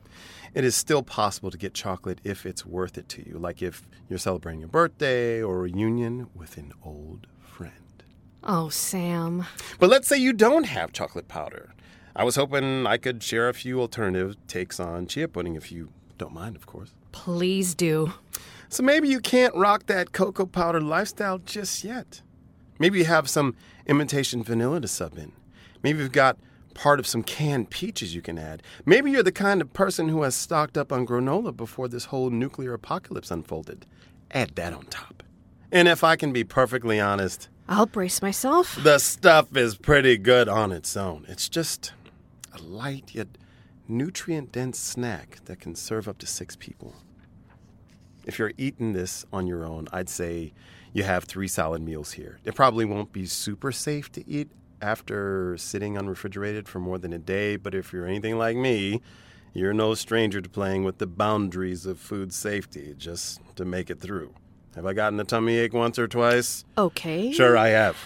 It 0.56 0.64
is 0.64 0.76
still 0.76 1.04
possible 1.04 1.52
to 1.52 1.60
get 1.60 1.76
chocolate 1.76 2.20
if 2.24 2.44
it's 2.44 2.66
worth 2.66 2.98
it 2.98 3.08
to 3.10 3.24
you, 3.24 3.38
like 3.38 3.62
if 3.62 3.88
you're 4.10 4.18
celebrating 4.18 4.62
your 4.62 4.70
birthday 4.70 5.44
or 5.44 5.58
a 5.58 5.62
reunion 5.62 6.28
with 6.34 6.58
an 6.58 6.74
old 6.84 7.28
friend. 7.40 8.04
Oh, 8.44 8.70
Sam. 8.70 9.46
But 9.78 9.92
let's 9.92 10.08
say 10.08 10.18
you 10.18 10.34
don't 10.34 10.64
have 10.64 10.92
chocolate 10.92 11.28
powder. 11.28 11.76
I 12.16 12.24
was 12.24 12.36
hoping 12.36 12.86
I 12.88 12.98
could 12.98 13.24
share 13.24 13.50
a 13.50 13.54
few 13.54 13.80
alternative 13.80 14.36
takes 14.48 14.80
on 14.80 15.08
chia 15.08 15.28
pudding 15.28 15.56
if 15.56 15.72
you 15.72 15.90
don't 16.18 16.34
mind, 16.34 16.56
of 16.56 16.66
course. 16.66 16.94
Please 17.12 17.74
do. 17.76 18.14
So 18.68 18.84
maybe 18.84 19.08
you 19.08 19.20
can't 19.20 19.56
rock 19.56 19.88
that 19.88 20.12
cocoa 20.12 20.46
powder 20.46 20.82
lifestyle 20.82 21.40
just 21.40 21.84
yet. 21.84 22.22
Maybe 22.78 23.00
you 23.00 23.06
have 23.06 23.30
some 23.30 23.56
imitation 23.88 24.44
vanilla 24.44 24.82
to 24.82 24.88
sub 24.88 25.18
in. 25.18 25.32
Maybe 25.82 26.00
you've 26.00 26.12
got 26.12 26.38
part 26.74 27.00
of 27.00 27.08
some 27.08 27.24
canned 27.24 27.70
peaches 27.70 28.16
you 28.16 28.22
can 28.22 28.38
add. 28.38 28.64
Maybe 28.86 29.12
you're 29.12 29.24
the 29.24 29.32
kind 29.32 29.62
of 29.62 29.74
person 29.74 30.10
who 30.10 30.22
has 30.24 30.36
stocked 30.36 30.78
up 30.78 30.92
on 30.92 31.06
granola 31.06 31.56
before 31.56 31.88
this 31.88 32.06
whole 32.06 32.30
nuclear 32.30 32.74
apocalypse 32.74 33.32
unfolded. 33.32 33.86
Add 34.32 34.56
that 34.56 34.74
on 34.74 34.86
top. 34.86 35.24
And 35.72 35.88
if 35.88 36.04
I 36.04 36.16
can 36.16 36.32
be 36.32 36.44
perfectly 36.44 37.00
honest, 37.00 37.50
I'll 37.68 37.86
brace 37.86 38.22
myself. 38.22 38.78
the 38.82 38.98
stuff 38.98 39.56
is 39.56 39.76
pretty 39.76 40.18
good 40.18 40.50
on 40.50 40.72
its 40.72 40.96
own. 40.98 41.26
It's 41.28 41.48
just 41.50 41.94
a 42.60 42.64
light 42.64 43.12
yet 43.14 43.28
nutrient 43.88 44.52
dense 44.52 44.80
snack 44.80 45.40
that 45.46 45.60
can 45.60 45.76
serve 45.76 46.08
up 46.08 46.18
to 46.20 46.28
six 46.28 46.56
people. 46.56 46.94
If 48.26 48.38
you're 48.38 48.54
eating 48.58 48.94
this 48.94 49.26
on 49.34 49.48
your 49.48 49.66
own, 49.66 49.88
I'd 49.92 50.10
say 50.10 50.54
you 50.94 51.04
have 51.04 51.24
three 51.24 51.48
solid 51.48 51.82
meals 51.82 52.14
here. 52.14 52.40
It 52.44 52.56
probably 52.56 52.86
won't 52.86 53.12
be 53.12 53.26
super 53.26 53.72
safe 53.72 54.12
to 54.14 54.30
eat 54.30 54.50
after 54.82 55.58
sitting 55.58 55.98
unrefrigerated 55.98 56.68
for 56.68 56.80
more 56.80 56.98
than 56.98 57.14
a 57.14 57.20
day, 57.20 57.56
but 57.56 57.74
if 57.74 57.92
you're 57.92 58.06
anything 58.06 58.38
like 58.38 58.56
me, 58.56 59.02
you're 59.54 59.74
no 59.74 59.94
stranger 59.94 60.42
to 60.42 60.50
playing 60.50 60.84
with 60.84 61.00
the 61.00 61.08
boundaries 61.08 61.86
of 61.86 62.00
food 62.00 62.34
safety 62.34 62.94
just 62.98 63.42
to 63.56 63.66
make 63.66 63.90
it 63.90 64.00
through. 64.00 64.34
Have 64.76 64.86
I 64.86 64.94
gotten 64.94 65.20
a 65.20 65.24
tummy 65.24 65.58
ache 65.58 65.74
once 65.74 65.98
or 65.98 66.08
twice? 66.08 66.64
Okay. 66.78 67.32
Sure, 67.32 67.58
I 67.58 67.70
have. 67.70 67.98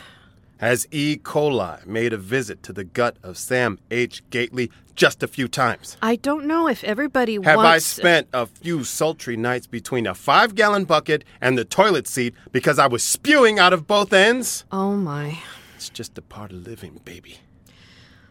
Has 0.58 0.88
E. 0.92 1.18
coli 1.18 1.86
made 1.86 2.14
a 2.14 2.18
visit 2.18 2.64
to 2.64 2.74
the 2.74 2.84
gut 2.84 3.18
of 3.24 3.38
Sam 3.38 3.80
H. 3.92 4.24
Gately 4.30 4.72
just 4.96 5.24
a 5.24 5.28
few 5.28 5.48
times? 5.48 5.98
I 6.02 6.16
don't 6.16 6.46
know 6.46 6.68
if 6.68 6.84
everybody 6.84 7.36
Have 7.44 7.60
I 7.60 7.80
spent 7.80 8.28
a 8.34 8.46
few 8.46 8.84
sultry 8.84 9.36
nights 9.36 9.68
between 9.68 10.06
a 10.08 10.14
five 10.14 10.56
gallon 10.56 10.86
bucket 10.86 11.24
and 11.42 11.58
the 11.58 11.66
toilet 11.66 12.08
seat 12.08 12.34
because 12.52 12.80
I 12.80 12.88
was 12.88 13.04
spewing 13.04 13.60
out 13.60 13.74
of 13.74 13.88
both 13.88 14.14
ends? 14.14 14.66
Oh 14.72 14.96
my. 14.96 15.40
It's 15.76 15.90
just 15.90 16.18
a 16.18 16.22
part 16.22 16.52
of 16.52 16.66
living, 16.66 17.02
baby. 17.04 17.40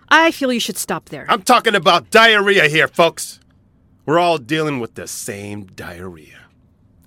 I 0.08 0.30
feel 0.30 0.52
you 0.52 0.60
should 0.60 0.78
stop 0.78 1.08
there. 1.08 1.26
I'm 1.28 1.42
talking 1.42 1.74
about 1.74 2.10
diarrhea 2.10 2.68
here, 2.68 2.88
folks. 2.88 3.40
We're 4.06 4.18
all 4.18 4.38
dealing 4.38 4.78
with 4.80 4.94
the 4.94 5.06
same 5.06 5.64
diarrhea. 5.64 6.38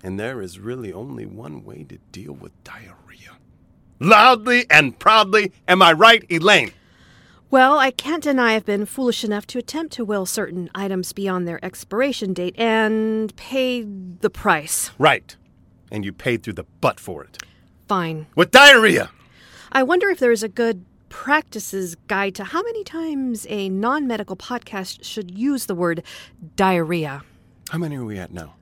And 0.03 0.19
there 0.19 0.41
is 0.41 0.59
really 0.59 0.93
only 0.93 1.25
one 1.25 1.63
way 1.63 1.83
to 1.83 1.97
deal 2.11 2.33
with 2.33 2.51
diarrhea. 2.63 3.37
Loudly 3.99 4.65
and 4.69 4.97
proudly, 4.97 5.51
am 5.67 5.81
I 5.81 5.93
right, 5.93 6.25
Elaine? 6.29 6.71
Well, 7.49 7.77
I 7.77 7.91
can't 7.91 8.23
deny 8.23 8.55
I've 8.55 8.65
been 8.65 8.85
foolish 8.85 9.23
enough 9.23 9.47
to 9.47 9.59
attempt 9.59 9.93
to 9.93 10.03
will 10.03 10.25
certain 10.25 10.69
items 10.75 11.13
beyond 11.13 11.47
their 11.47 11.63
expiration 11.63 12.33
date 12.33 12.55
and 12.57 13.33
pay 13.37 13.83
the 13.83 14.29
price. 14.29 14.91
Right. 14.97 15.35
And 15.91 16.03
you 16.03 16.11
paid 16.11 16.43
through 16.43 16.53
the 16.53 16.65
butt 16.81 16.99
for 16.99 17.23
it. 17.23 17.37
Fine. 17.87 18.27
With 18.35 18.51
diarrhea! 18.51 19.11
I 19.71 19.83
wonder 19.83 20.09
if 20.09 20.19
there 20.19 20.31
is 20.31 20.43
a 20.43 20.49
good 20.49 20.83
practices 21.09 21.95
guide 22.07 22.35
to 22.35 22.43
how 22.43 22.61
many 22.63 22.83
times 22.83 23.45
a 23.49 23.69
non 23.69 24.07
medical 24.07 24.35
podcast 24.35 25.03
should 25.03 25.37
use 25.37 25.67
the 25.67 25.75
word 25.75 26.03
diarrhea. 26.55 27.23
How 27.69 27.77
many 27.77 27.95
are 27.95 28.03
we 28.03 28.17
at 28.17 28.33
now? 28.33 28.55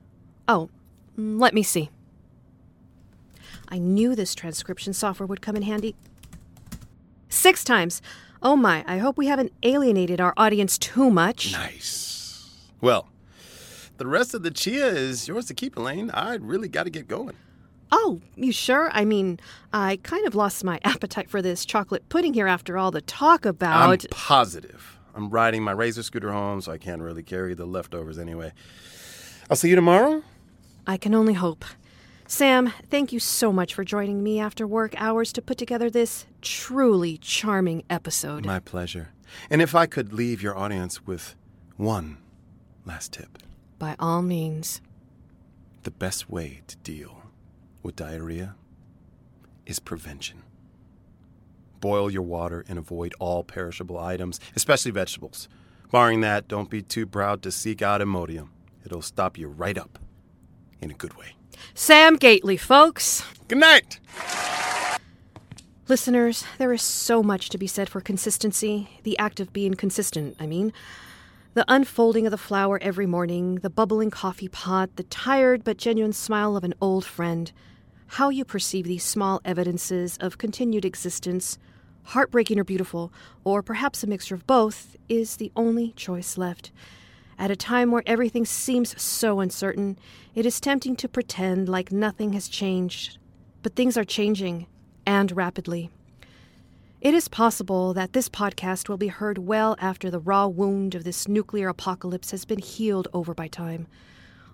Oh, 0.47 0.69
let 1.17 1.53
me 1.53 1.63
see. 1.63 1.89
I 3.69 3.77
knew 3.77 4.15
this 4.15 4.35
transcription 4.35 4.93
software 4.93 5.27
would 5.27 5.41
come 5.41 5.55
in 5.55 5.63
handy. 5.63 5.95
Six 7.29 7.63
times. 7.63 8.01
Oh 8.41 8.55
my, 8.55 8.83
I 8.87 8.97
hope 8.97 9.17
we 9.17 9.27
haven't 9.27 9.53
alienated 9.63 10.19
our 10.19 10.33
audience 10.37 10.77
too 10.77 11.09
much. 11.09 11.53
Nice. 11.53 12.67
Well, 12.81 13.07
the 13.97 14.05
rest 14.05 14.33
of 14.33 14.43
the 14.43 14.51
chia 14.51 14.87
is 14.87 15.27
yours 15.27 15.45
to 15.45 15.53
keep, 15.53 15.77
Elaine. 15.77 16.11
I 16.11 16.35
really 16.35 16.67
got 16.67 16.83
to 16.83 16.89
get 16.89 17.07
going. 17.07 17.35
Oh, 17.91 18.21
you 18.35 18.51
sure? 18.51 18.89
I 18.91 19.05
mean, 19.05 19.39
I 19.71 19.99
kind 20.03 20.25
of 20.27 20.35
lost 20.35 20.63
my 20.63 20.79
appetite 20.83 21.29
for 21.29 21.41
this 21.41 21.63
chocolate 21.63 22.09
pudding 22.09 22.33
here 22.33 22.47
after 22.47 22.77
all 22.77 22.91
the 22.91 23.01
talk 23.01 23.45
about. 23.45 23.81
I'm 23.81 23.93
about. 23.93 24.09
positive. 24.09 24.97
I'm 25.15 25.29
riding 25.29 25.63
my 25.63 25.71
razor 25.71 26.03
scooter 26.03 26.31
home, 26.31 26.59
so 26.61 26.71
I 26.71 26.77
can't 26.77 27.01
really 27.01 27.23
carry 27.23 27.53
the 27.53 27.65
leftovers 27.65 28.17
anyway. 28.17 28.51
I'll 29.49 29.55
see 29.55 29.69
you 29.69 29.75
tomorrow. 29.75 30.23
I 30.87 30.97
can 30.97 31.13
only 31.13 31.33
hope. 31.33 31.63
Sam, 32.27 32.71
thank 32.89 33.11
you 33.11 33.19
so 33.19 33.51
much 33.51 33.73
for 33.73 33.83
joining 33.83 34.23
me 34.23 34.39
after 34.39 34.65
work 34.65 34.93
hours 34.97 35.31
to 35.33 35.41
put 35.41 35.57
together 35.57 35.89
this 35.89 36.25
truly 36.41 37.17
charming 37.17 37.83
episode. 37.89 38.45
My 38.45 38.59
pleasure. 38.59 39.09
And 39.49 39.61
if 39.61 39.75
I 39.75 39.85
could 39.85 40.13
leave 40.13 40.41
your 40.41 40.57
audience 40.57 41.05
with 41.05 41.35
one 41.75 42.17
last 42.85 43.13
tip 43.13 43.39
By 43.79 43.95
all 43.99 44.21
means. 44.21 44.81
the 45.83 45.91
best 45.91 46.29
way 46.29 46.61
to 46.67 46.77
deal 46.77 47.23
with 47.81 47.95
diarrhea 47.95 48.55
is 49.65 49.79
prevention. 49.79 50.43
Boil 51.81 52.09
your 52.09 52.21
water 52.21 52.63
and 52.69 52.79
avoid 52.79 53.13
all 53.19 53.43
perishable 53.43 53.99
items, 53.99 54.39
especially 54.55 54.91
vegetables. 54.91 55.49
Barring 55.91 56.21
that, 56.21 56.47
don't 56.47 56.69
be 56.69 56.81
too 56.81 57.05
proud 57.05 57.41
to 57.43 57.51
seek 57.51 57.81
out 57.81 58.01
Imodium. 58.01 58.47
It'll 58.85 59.01
stop 59.01 59.37
you 59.37 59.47
right 59.49 59.77
up 59.77 59.99
in 60.81 60.89
a 60.89 60.93
good 60.93 61.15
way. 61.17 61.35
Sam 61.73 62.15
Gately, 62.15 62.57
folks. 62.57 63.23
Good 63.47 63.57
night! 63.57 63.99
Listeners, 65.87 66.45
there 66.57 66.71
is 66.71 66.81
so 66.81 67.21
much 67.21 67.49
to 67.49 67.57
be 67.57 67.67
said 67.67 67.89
for 67.89 67.99
consistency, 67.99 68.89
the 69.03 69.17
act 69.19 69.39
of 69.39 69.51
being 69.51 69.73
consistent, 69.73 70.35
I 70.39 70.47
mean. 70.47 70.71
The 71.55 71.65
unfolding 71.67 72.25
of 72.25 72.31
the 72.31 72.37
flower 72.37 72.79
every 72.81 73.05
morning, 73.05 73.55
the 73.55 73.69
bubbling 73.69 74.09
coffee 74.09 74.47
pot, 74.47 74.95
the 74.95 75.03
tired 75.03 75.63
but 75.63 75.77
genuine 75.77 76.13
smile 76.13 76.55
of 76.55 76.63
an 76.63 76.73
old 76.81 77.05
friend. 77.05 77.51
How 78.07 78.29
you 78.29 78.45
perceive 78.45 78.85
these 78.85 79.03
small 79.03 79.41
evidences 79.43 80.17
of 80.19 80.37
continued 80.37 80.85
existence, 80.85 81.57
heartbreaking 82.03 82.59
or 82.59 82.63
beautiful, 82.63 83.11
or 83.43 83.61
perhaps 83.61 84.03
a 84.03 84.07
mixture 84.07 84.35
of 84.35 84.47
both, 84.47 84.95
is 85.09 85.35
the 85.35 85.51
only 85.55 85.91
choice 85.91 86.37
left. 86.37 86.71
At 87.37 87.51
a 87.51 87.55
time 87.55 87.91
where 87.91 88.03
everything 88.05 88.45
seems 88.45 89.01
so 89.01 89.39
uncertain, 89.39 89.97
it 90.35 90.45
is 90.45 90.59
tempting 90.59 90.95
to 90.97 91.09
pretend 91.09 91.67
like 91.67 91.91
nothing 91.91 92.33
has 92.33 92.47
changed. 92.47 93.17
But 93.61 93.75
things 93.75 93.97
are 93.97 94.03
changing, 94.03 94.67
and 95.05 95.31
rapidly. 95.31 95.89
It 97.01 97.13
is 97.13 97.27
possible 97.27 97.93
that 97.93 98.13
this 98.13 98.29
podcast 98.29 98.87
will 98.87 98.97
be 98.97 99.07
heard 99.07 99.37
well 99.37 99.75
after 99.79 100.09
the 100.09 100.19
raw 100.19 100.47
wound 100.47 100.95
of 100.95 101.03
this 101.03 101.27
nuclear 101.27 101.67
apocalypse 101.67 102.31
has 102.31 102.45
been 102.45 102.59
healed 102.59 103.09
over 103.13 103.33
by 103.33 103.47
time. 103.47 103.87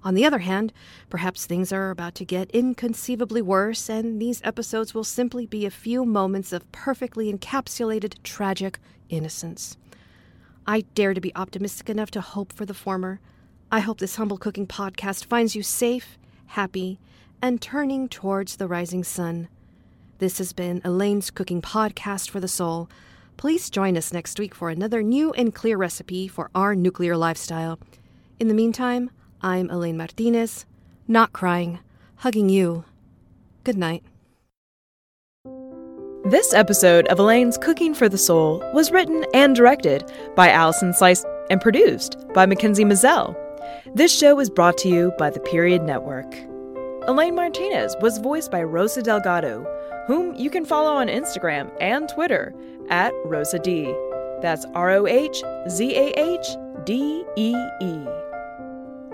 On 0.04 0.16
the 0.16 0.26
other 0.26 0.40
hand, 0.40 0.72
perhaps 1.10 1.46
things 1.46 1.74
are 1.74 1.92
about 1.92 2.16
to 2.16 2.26
get 2.26 2.50
inconceivably 2.52 3.42
worse, 3.42 3.90
and 3.90 4.20
these 4.20 4.42
episodes 4.44 4.94
will 4.94 5.04
simply 5.04 5.46
be 5.46 5.66
a 5.66 5.72
few 5.72 6.06
moments 6.06 6.54
of 6.54 6.72
perfectly 6.72 7.32
encapsulated 7.32 8.16
tragic 8.24 8.80
innocence. 9.10 9.78
I 10.70 10.82
dare 10.94 11.16
to 11.16 11.20
be 11.20 11.36
optimistic 11.36 11.90
enough 11.90 12.12
to 12.12 12.22
hope 12.22 12.54
for 12.54 12.64
the 12.64 12.76
former. 12.76 13.20
I 13.72 13.80
hope 13.80 13.98
this 13.98 14.18
humble 14.18 14.38
cooking 14.38 14.68
podcast 14.68 15.26
finds 15.26 15.56
you 15.56 15.64
safe, 15.64 16.20
happy, 16.46 17.00
and 17.42 17.60
turning 17.60 18.08
towards 18.08 18.58
the 18.58 18.68
rising 18.68 19.04
sun. 19.04 19.48
This 20.20 20.38
has 20.38 20.54
been 20.54 20.80
Elaine's 20.86 21.32
Cooking 21.32 21.60
Podcast 21.60 22.30
for 22.30 22.40
the 22.40 22.48
Soul. 22.48 22.88
Please 23.36 23.72
join 23.72 23.98
us 23.98 24.14
next 24.14 24.38
week 24.38 24.54
for 24.54 24.70
another 24.70 25.02
new 25.02 25.34
and 25.34 25.56
clear 25.56 25.76
recipe 25.76 26.28
for 26.28 26.52
our 26.54 26.76
nuclear 26.76 27.18
lifestyle. 27.18 27.80
In 28.40 28.48
the 28.48 28.54
meantime, 28.54 29.10
I'm 29.42 29.72
Elaine 29.72 29.98
Martinez, 29.98 30.68
not 31.08 31.34
crying, 31.34 31.80
hugging 32.18 32.48
you. 32.48 32.86
Good 33.64 33.76
night. 33.76 34.04
This 36.30 36.54
episode 36.54 37.08
of 37.08 37.18
Elaine's 37.18 37.58
Cooking 37.58 37.96
for 37.96 38.08
the 38.08 38.16
Soul 38.16 38.60
was 38.72 38.92
written 38.92 39.26
and 39.34 39.56
directed 39.56 40.12
by 40.36 40.50
Allison 40.50 40.94
Slice 40.94 41.26
and 41.50 41.60
produced 41.60 42.24
by 42.36 42.46
Mackenzie 42.46 42.86
Mazzell. 42.86 43.36
This 43.96 44.16
show 44.16 44.36
was 44.36 44.48
brought 44.48 44.78
to 44.80 44.90
you 44.90 45.12
by 45.18 45.32
the 45.32 45.40
Period 45.40 45.82
Network. 45.82 46.32
Elaine 47.08 47.34
Martinez 47.34 47.96
was 48.00 48.20
voiced 48.20 48.52
by 48.52 48.62
Rosa 48.62 49.02
Delgado, 49.02 49.66
whom 50.06 50.36
you 50.36 50.52
can 50.52 50.66
follow 50.66 50.94
on 50.94 51.08
Instagram 51.08 51.76
and 51.82 52.08
Twitter 52.10 52.54
at 52.92 53.12
Rosa 53.26 53.58
D. 53.58 53.92
That's 54.44 54.68
R 54.76 54.92
O 54.92 55.08
H 55.08 55.42
Z 55.68 55.96
A 55.96 56.14
H 56.16 56.48
D 56.84 57.26
E 57.38 57.56
E. 57.82 58.06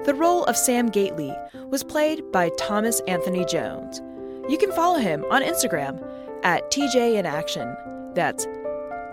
The 0.04 0.16
role 0.18 0.44
of 0.44 0.58
Sam 0.58 0.90
Gately 0.90 1.34
was 1.70 1.82
played 1.82 2.30
by 2.34 2.50
Thomas 2.60 3.00
Anthony 3.08 3.46
Jones. 3.46 4.02
You 4.50 4.58
can 4.58 4.74
follow 4.74 5.00
him 5.00 5.24
on 5.32 5.44
Instagram 5.44 6.06
at 6.46 6.72
TJ 6.72 7.16
in 7.16 7.26
Action. 7.26 7.76
That's 8.14 8.48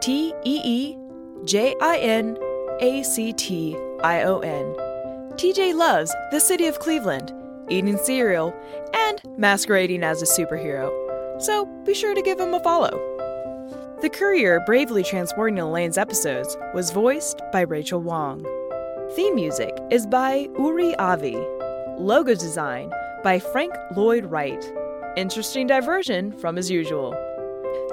T 0.01 0.33
E 0.45 0.61
E 0.65 0.97
J 1.45 1.75
I 1.83 1.99
N 1.99 2.39
A 2.81 3.03
C 3.03 3.33
T 3.33 3.77
I 4.05 4.23
O 4.23 4.39
N. 4.39 4.77
TJ 5.37 5.75
loves 5.75 6.15
the 6.31 6.39
city 6.39 6.69
of 6.69 6.79
Cleveland, 6.79 7.33
eating 7.69 7.97
cereal, 7.97 8.55
and 8.95 9.21
masquerading 9.37 10.05
as 10.05 10.23
a 10.23 10.27
superhero 10.27 11.03
so 11.43 11.67
be 11.85 11.95
sure 11.95 12.15
to 12.15 12.23
give 12.23 12.39
him 12.39 12.55
a 12.55 12.61
follow. 12.61 12.91
The 14.01 14.11
courier 14.11 14.61
bravely 14.67 15.03
transporting 15.03 15.59
Elaine's 15.59 15.99
episodes 15.99 16.57
was 16.75 16.91
voiced 16.91 17.41
by 17.53 17.62
Rachel 17.62 18.01
Wong. 18.01 18.45
Theme 19.15 19.35
music 19.35 19.77
is 19.91 20.07
by 20.07 20.49
Uri 20.59 20.95
Avi. 20.97 21.37
Logo 21.99 22.35
design 22.35 22.92
by 23.23 23.38
Frank 23.38 23.75
Lloyd 23.97 24.25
Wright. 24.27 24.73
Interesting 25.16 25.66
diversion 25.66 26.33
from 26.33 26.59
as 26.59 26.71
usual. 26.71 27.12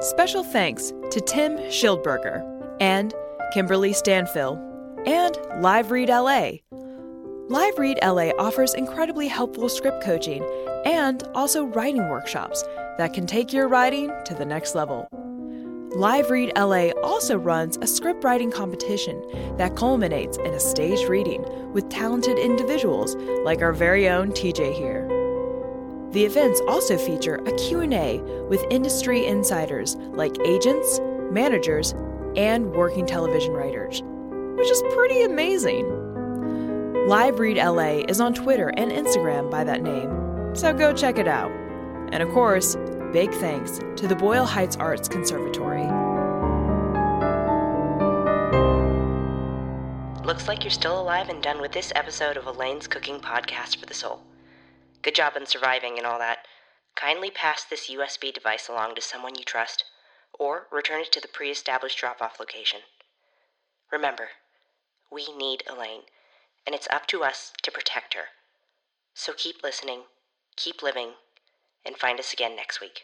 Special 0.01 0.45
thanks 0.45 0.93
to 1.12 1.19
Tim 1.19 1.57
Schildberger 1.57 2.41
and 2.79 3.13
Kimberly 3.53 3.91
Stanfill 3.91 4.57
and 5.05 5.38
Live 5.62 5.91
Read 5.91 6.07
LA. 6.07 6.51
Live 7.49 7.77
Read 7.77 7.99
LA 8.01 8.29
offers 8.39 8.73
incredibly 8.73 9.27
helpful 9.27 9.67
script 9.67 10.01
coaching 10.01 10.41
and 10.85 11.23
also 11.35 11.65
writing 11.65 12.07
workshops 12.07 12.63
that 12.97 13.13
can 13.13 13.27
take 13.27 13.51
your 13.51 13.67
writing 13.67 14.09
to 14.23 14.33
the 14.33 14.45
next 14.45 14.73
level. 14.73 15.09
Live 15.93 16.29
Read 16.29 16.53
LA 16.57 16.91
also 17.03 17.38
runs 17.38 17.77
a 17.81 17.88
script 17.88 18.23
writing 18.23 18.51
competition 18.51 19.21
that 19.57 19.75
culminates 19.75 20.38
in 20.38 20.53
a 20.53 20.62
staged 20.62 21.09
reading 21.09 21.43
with 21.73 21.89
talented 21.89 22.39
individuals 22.39 23.17
like 23.43 23.62
our 23.62 23.73
very 23.73 24.07
own 24.07 24.31
TJ 24.31 24.73
here. 24.73 25.18
The 26.12 26.26
events 26.26 26.60
also 26.67 26.98
feature 26.98 27.36
a 27.36 27.56
Q&A 27.56 28.19
with 28.50 28.65
industry 28.72 29.28
insiders 29.28 29.95
like 29.95 30.36
agents, 30.43 31.00
managers, 31.30 31.93
and 32.36 32.72
working 32.72 33.06
television 33.06 33.54
writers, 33.54 34.02
which 34.58 34.72
is 34.72 34.82
pretty 34.95 35.22
amazing. 35.22 35.86
Live 37.08 37.38
Read 37.38 37.58
LA 37.58 38.04
is 38.08 38.19
on 38.19 38.34
Twitter 38.34 38.69
and 38.69 38.91
Instagram 38.91 39.52
by 39.52 39.63
that 39.63 39.84
name, 39.84 40.56
so 40.56 40.74
go 40.74 40.93
check 40.93 41.19
it 41.19 41.28
out. 41.28 41.52
And 42.12 42.24
of 42.24 42.30
course, 42.30 42.76
big 43.13 43.32
thanks 43.34 43.80
to 43.98 44.08
the 44.08 44.15
Boyle 44.15 44.45
Heights 44.45 44.78
Arts 44.78 45.08
Conservatory. 45.08 45.86
Looks 50.26 50.48
like 50.48 50.63
you're 50.63 50.72
still 50.72 51.00
alive 51.00 51.30
and 51.30 51.41
done 51.43 51.62
with 51.62 51.72
this 51.72 51.91
episode 51.95 52.36
of 52.36 52.48
Elaine's 52.48 52.88
Cooking 52.88 53.19
Podcast 53.19 53.78
for 53.78 53.86
the 53.86 53.93
Soul. 53.93 54.22
Good 55.01 55.15
job 55.15 55.33
on 55.35 55.45
surviving 55.45 55.97
and 55.97 56.05
all 56.05 56.19
that. 56.19 56.45
Kindly 56.95 57.31
pass 57.31 57.63
this 57.63 57.89
USB 57.89 58.33
device 58.33 58.67
along 58.67 58.95
to 58.95 59.01
someone 59.01 59.35
you 59.35 59.43
trust, 59.43 59.85
or 60.33 60.67
return 60.71 61.01
it 61.01 61.12
to 61.13 61.21
the 61.21 61.27
pre 61.27 61.49
established 61.49 61.97
drop 61.97 62.21
off 62.21 62.39
location. 62.39 62.81
Remember, 63.91 64.29
we 65.09 65.33
need 65.35 65.63
Elaine, 65.67 66.03
and 66.65 66.75
it's 66.75 66.88
up 66.91 67.07
to 67.07 67.23
us 67.23 67.53
to 67.62 67.71
protect 67.71 68.13
her. 68.13 68.29
So 69.13 69.33
keep 69.33 69.63
listening, 69.63 70.03
keep 70.55 70.83
living, 70.83 71.13
and 71.85 71.97
find 71.97 72.19
us 72.19 72.33
again 72.33 72.55
next 72.55 72.81
week. 72.81 73.03